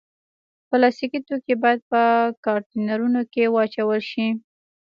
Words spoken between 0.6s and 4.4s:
پلاستيکي توکي باید په کانټینرونو کې واچول شي.